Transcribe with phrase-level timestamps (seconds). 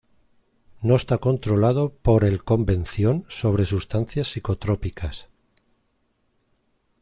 [0.81, 5.27] No está controlado por el Convención sobre sustancias psicotrópicas.